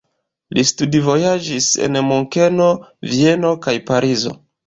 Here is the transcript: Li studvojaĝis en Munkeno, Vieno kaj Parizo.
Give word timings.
Li 0.57 0.61
studvojaĝis 0.69 1.67
en 1.89 1.99
Munkeno, 2.07 2.71
Vieno 3.13 3.55
kaj 3.67 3.77
Parizo. 3.91 4.35